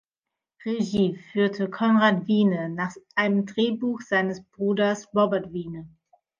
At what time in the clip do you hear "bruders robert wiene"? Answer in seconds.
4.43-5.91